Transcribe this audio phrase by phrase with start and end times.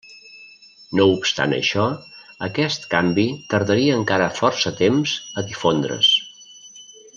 [0.99, 1.83] No obstant això,
[2.47, 6.11] aquest canvi tardaria encara força temps a difondre's.